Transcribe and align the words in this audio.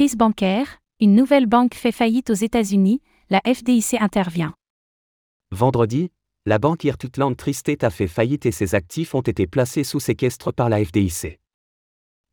Crise 0.00 0.16
bancaire, 0.16 0.78
une 0.98 1.14
nouvelle 1.14 1.44
banque 1.44 1.74
fait 1.74 1.92
faillite 1.92 2.30
aux 2.30 2.34
États-Unis, 2.34 3.02
la 3.28 3.42
FDIC 3.44 4.00
intervient. 4.00 4.54
Vendredi, 5.50 6.10
la 6.46 6.58
banque 6.58 6.84
Irtutland 6.84 7.36
Tri-State 7.36 7.84
a 7.84 7.90
fait 7.90 8.06
faillite 8.06 8.46
et 8.46 8.50
ses 8.50 8.74
actifs 8.74 9.14
ont 9.14 9.20
été 9.20 9.46
placés 9.46 9.84
sous 9.84 10.00
séquestre 10.00 10.54
par 10.54 10.70
la 10.70 10.82
FDIC. 10.82 11.38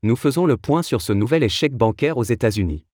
Nous 0.02 0.16
faisons 0.16 0.46
le 0.46 0.56
point 0.56 0.82
sur 0.82 1.02
ce 1.02 1.12
nouvel 1.12 1.44
échec 1.44 1.74
bancaire 1.74 2.18
aux 2.18 2.24
États-Unis. 2.24 2.86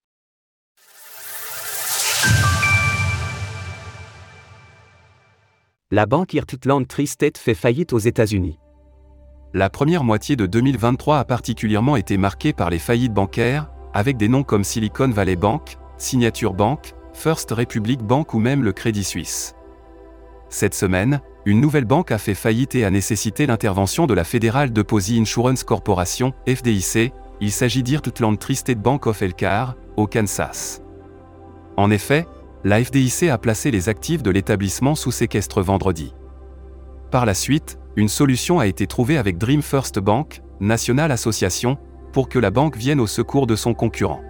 La 5.91 6.07
banque 6.07 6.33
Irtutland 6.33 6.87
Tri-State 6.87 7.37
fait 7.37 7.53
faillite 7.53 7.93
aux 7.93 7.99
États-Unis. 7.99 8.57
La 9.53 9.69
première 9.69 10.03
moitié 10.03 10.35
de 10.35 10.47
2023 10.47 11.19
a 11.19 11.25
particulièrement 11.25 11.95
été 11.95 12.17
marquée 12.17 12.53
par 12.53 12.71
les 12.71 12.79
faillites 12.79 13.13
bancaires, 13.13 13.69
avec 13.93 14.17
des 14.17 14.27
noms 14.27 14.43
comme 14.43 14.63
Silicon 14.63 15.09
Valley 15.09 15.35
Bank, 15.35 15.77
Signature 15.97 16.53
Bank, 16.53 16.93
First 17.13 17.51
Republic 17.51 18.01
Bank 18.01 18.33
ou 18.33 18.39
même 18.39 18.63
le 18.63 18.73
Crédit 18.73 19.03
Suisse. 19.03 19.55
Cette 20.49 20.73
semaine, 20.73 21.21
une 21.45 21.59
nouvelle 21.59 21.85
banque 21.85 22.11
a 22.11 22.17
fait 22.17 22.35
faillite 22.35 22.75
et 22.75 22.85
a 22.85 22.89
nécessité 22.89 23.45
l'intervention 23.45 24.07
de 24.07 24.13
la 24.13 24.23
Federal 24.23 24.71
Deposit 24.71 25.19
Insurance 25.19 25.63
Corporation, 25.63 26.33
FDIC, 26.47 27.13
il 27.41 27.51
s'agit 27.51 27.83
d'Irtutland 27.83 28.37
Tri-State 28.37 28.79
Bank 28.79 29.07
of 29.07 29.21
Elkhart, 29.21 29.75
au 29.97 30.07
Kansas. 30.07 30.81
En 31.75 31.91
effet, 31.91 32.25
la 32.63 32.83
FDIC 32.83 33.23
a 33.23 33.37
placé 33.37 33.71
les 33.71 33.89
actifs 33.89 34.23
de 34.23 34.31
l'établissement 34.31 34.95
sous 34.95 35.11
séquestre 35.11 35.61
vendredi. 35.61 36.13
Par 37.11 37.25
la 37.25 37.33
suite, 37.33 37.77
une 37.95 38.07
solution 38.07 38.59
a 38.59 38.67
été 38.67 38.87
trouvée 38.87 39.17
avec 39.17 39.37
Dream 39.37 39.61
First 39.61 39.99
Bank, 39.99 40.41
National 40.59 41.11
Association, 41.11 41.77
pour 42.13 42.29
que 42.29 42.39
la 42.39 42.51
banque 42.51 42.77
vienne 42.77 43.01
au 43.01 43.07
secours 43.07 43.47
de 43.47 43.57
son 43.57 43.73
concurrent. 43.73 44.21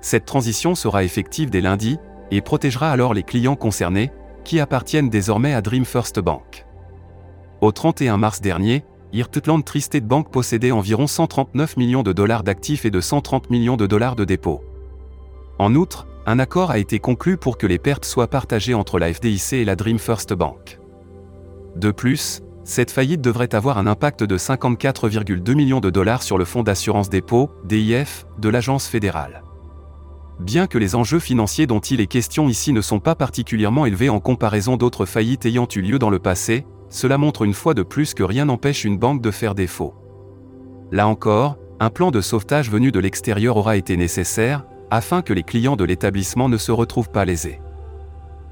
Cette 0.00 0.24
transition 0.24 0.74
sera 0.74 1.04
effective 1.04 1.50
dès 1.50 1.60
lundi 1.60 1.98
et 2.32 2.40
protégera 2.40 2.90
alors 2.90 3.14
les 3.14 3.22
clients 3.22 3.54
concernés, 3.54 4.10
qui 4.44 4.58
appartiennent 4.58 5.10
désormais 5.10 5.54
à 5.54 5.60
Dream 5.60 5.84
First 5.84 6.18
Bank. 6.18 6.66
Au 7.60 7.72
31 7.72 8.16
mars 8.16 8.40
dernier, 8.40 8.84
Irtutland 9.12 9.64
Tri-State 9.64 10.06
Bank 10.06 10.30
possédait 10.30 10.72
environ 10.72 11.06
139 11.06 11.76
millions 11.76 12.02
de 12.02 12.12
dollars 12.12 12.42
d'actifs 12.42 12.84
et 12.84 12.90
de 12.90 13.00
130 13.00 13.50
millions 13.50 13.76
de 13.76 13.86
dollars 13.86 14.16
de 14.16 14.24
dépôts. 14.24 14.62
En 15.58 15.74
outre, 15.74 16.06
un 16.26 16.38
accord 16.38 16.70
a 16.70 16.78
été 16.78 16.98
conclu 16.98 17.36
pour 17.36 17.56
que 17.56 17.66
les 17.66 17.78
pertes 17.78 18.04
soient 18.04 18.28
partagées 18.28 18.74
entre 18.74 18.98
la 18.98 19.12
FDIC 19.12 19.52
et 19.54 19.64
la 19.64 19.76
Dream 19.76 19.98
First 19.98 20.32
Bank. 20.34 20.80
De 21.76 21.90
plus, 21.90 22.42
cette 22.66 22.90
faillite 22.90 23.20
devrait 23.20 23.54
avoir 23.54 23.78
un 23.78 23.86
impact 23.86 24.24
de 24.24 24.36
54,2 24.36 25.54
millions 25.54 25.78
de 25.78 25.88
dollars 25.88 26.24
sur 26.24 26.36
le 26.36 26.44
fonds 26.44 26.64
d'assurance 26.64 27.08
dépôt, 27.08 27.48
DIF, 27.64 28.26
de 28.38 28.48
l'agence 28.48 28.88
fédérale. 28.88 29.44
Bien 30.40 30.66
que 30.66 30.76
les 30.76 30.96
enjeux 30.96 31.20
financiers 31.20 31.68
dont 31.68 31.78
il 31.78 32.00
est 32.00 32.08
question 32.08 32.48
ici 32.48 32.72
ne 32.72 32.80
sont 32.80 32.98
pas 32.98 33.14
particulièrement 33.14 33.86
élevés 33.86 34.08
en 34.08 34.18
comparaison 34.18 34.76
d'autres 34.76 35.06
faillites 35.06 35.46
ayant 35.46 35.68
eu 35.76 35.80
lieu 35.80 36.00
dans 36.00 36.10
le 36.10 36.18
passé, 36.18 36.66
cela 36.90 37.18
montre 37.18 37.42
une 37.42 37.54
fois 37.54 37.72
de 37.72 37.84
plus 37.84 38.14
que 38.14 38.24
rien 38.24 38.46
n'empêche 38.46 38.84
une 38.84 38.98
banque 38.98 39.22
de 39.22 39.30
faire 39.30 39.54
défaut. 39.54 39.94
Là 40.90 41.06
encore, 41.06 41.58
un 41.78 41.90
plan 41.90 42.10
de 42.10 42.20
sauvetage 42.20 42.68
venu 42.68 42.90
de 42.90 42.98
l'extérieur 42.98 43.56
aura 43.56 43.76
été 43.76 43.96
nécessaire, 43.96 44.64
afin 44.90 45.22
que 45.22 45.32
les 45.32 45.44
clients 45.44 45.76
de 45.76 45.84
l'établissement 45.84 46.48
ne 46.48 46.56
se 46.56 46.72
retrouvent 46.72 47.10
pas 47.10 47.24
lésés. 47.24 47.60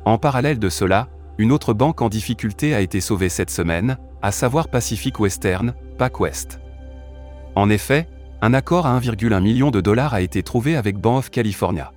En 0.04 0.18
parallèle 0.18 0.60
de 0.60 0.68
cela, 0.68 1.08
une 1.38 1.52
autre 1.52 1.74
banque 1.74 2.02
en 2.02 2.08
difficulté 2.08 2.74
a 2.74 2.80
été 2.80 3.00
sauvée 3.00 3.28
cette 3.28 3.50
semaine, 3.50 3.98
à 4.22 4.32
savoir 4.32 4.68
Pacific 4.68 5.18
Western, 5.18 5.74
PacWest. 5.98 6.60
En 7.56 7.70
effet, 7.70 8.08
un 8.40 8.54
accord 8.54 8.86
à 8.86 8.98
1,1 8.98 9.40
million 9.42 9.70
de 9.70 9.80
dollars 9.80 10.14
a 10.14 10.20
été 10.20 10.42
trouvé 10.42 10.76
avec 10.76 10.98
Bank 10.98 11.18
of 11.18 11.30
California. 11.30 11.92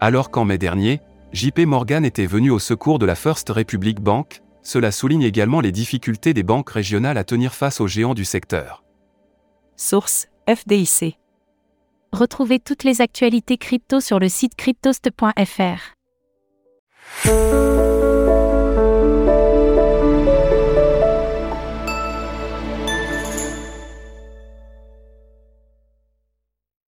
Alors 0.00 0.30
qu'en 0.30 0.44
mai 0.44 0.58
dernier, 0.58 1.00
JP 1.32 1.60
Morgan 1.60 2.04
était 2.04 2.26
venu 2.26 2.50
au 2.50 2.58
secours 2.58 2.98
de 2.98 3.06
la 3.06 3.14
First 3.14 3.48
Republic 3.50 4.00
Bank, 4.00 4.42
cela 4.62 4.92
souligne 4.92 5.22
également 5.22 5.60
les 5.60 5.72
difficultés 5.72 6.34
des 6.34 6.42
banques 6.42 6.70
régionales 6.70 7.18
à 7.18 7.24
tenir 7.24 7.54
face 7.54 7.80
aux 7.80 7.86
géants 7.86 8.14
du 8.14 8.24
secteur. 8.24 8.82
Source 9.76 10.28
FDIC. 10.48 11.18
Retrouvez 12.12 12.60
toutes 12.60 12.84
les 12.84 13.00
actualités 13.00 13.58
crypto 13.58 14.00
sur 14.00 14.18
le 14.18 14.28
site 14.28 14.54
cryptost.fr. 14.54 15.94